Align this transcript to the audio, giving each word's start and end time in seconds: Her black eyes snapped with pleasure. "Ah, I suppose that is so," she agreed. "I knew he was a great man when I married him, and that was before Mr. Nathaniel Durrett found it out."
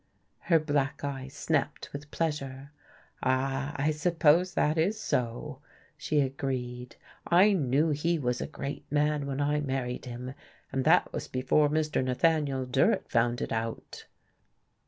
Her 0.49 0.57
black 0.57 1.03
eyes 1.03 1.35
snapped 1.35 1.93
with 1.93 2.09
pleasure. 2.09 2.71
"Ah, 3.21 3.73
I 3.75 3.91
suppose 3.91 4.55
that 4.55 4.75
is 4.79 4.99
so," 4.99 5.59
she 5.95 6.21
agreed. 6.21 6.95
"I 7.27 7.53
knew 7.53 7.89
he 7.91 8.17
was 8.17 8.41
a 8.41 8.47
great 8.47 8.91
man 8.91 9.27
when 9.27 9.39
I 9.39 9.59
married 9.61 10.05
him, 10.05 10.33
and 10.71 10.85
that 10.85 11.13
was 11.13 11.27
before 11.27 11.69
Mr. 11.69 12.03
Nathaniel 12.03 12.65
Durrett 12.65 13.11
found 13.11 13.41
it 13.43 13.51
out." 13.51 14.07